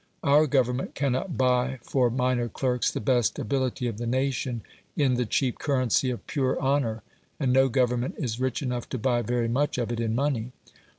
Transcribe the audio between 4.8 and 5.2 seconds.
in